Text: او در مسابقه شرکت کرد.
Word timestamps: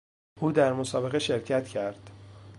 او 0.41 0.51
در 0.51 0.73
مسابقه 0.73 1.19
شرکت 1.19 1.67
کرد. 1.67 2.09